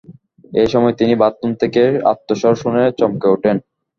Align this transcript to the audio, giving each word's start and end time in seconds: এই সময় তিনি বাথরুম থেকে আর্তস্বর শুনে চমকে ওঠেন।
এই 0.53 0.67
সময় 0.67 0.93
তিনি 0.99 1.13
বাথরুম 1.15 1.51
থেকে 1.61 1.81
আর্তস্বর 2.11 2.53
শুনে 2.61 2.83
চমকে 2.99 3.27
ওঠেন। 3.29 3.57